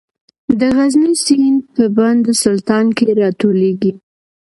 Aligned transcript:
د 0.59 0.61
غزني 0.75 1.13
سیند 1.25 1.59
په 1.75 1.83
بند 1.97 2.23
سلطان 2.43 2.85
کې 2.97 3.05
راټولیږي 3.21 3.91